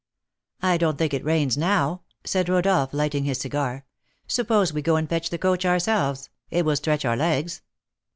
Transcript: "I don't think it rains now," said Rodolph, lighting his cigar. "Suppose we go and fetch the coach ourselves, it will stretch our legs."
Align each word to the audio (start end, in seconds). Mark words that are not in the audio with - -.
"I 0.63 0.77
don't 0.77 0.97
think 0.97 1.13
it 1.13 1.23
rains 1.23 1.55
now," 1.59 2.01
said 2.23 2.49
Rodolph, 2.49 2.91
lighting 2.91 3.25
his 3.25 3.37
cigar. 3.37 3.85
"Suppose 4.25 4.73
we 4.73 4.81
go 4.81 4.95
and 4.95 5.07
fetch 5.07 5.29
the 5.29 5.37
coach 5.37 5.63
ourselves, 5.63 6.31
it 6.49 6.65
will 6.65 6.75
stretch 6.75 7.05
our 7.05 7.15
legs." 7.15 7.61